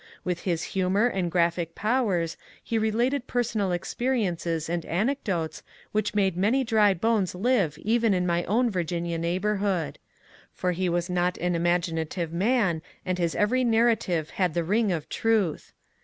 [0.23, 6.63] With his humour and graphic powers he related personal experiences and anecdotes which made many
[6.63, 9.99] dry bones live even in my own Virginia neighbourhood;
[10.55, 15.07] for he was not an imaginative man and his every narrative had the ring of
[15.07, 15.71] truth.